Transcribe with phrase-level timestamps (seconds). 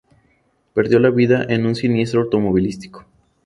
[0.73, 3.05] Perdió la vida en un siniestro automovilístico.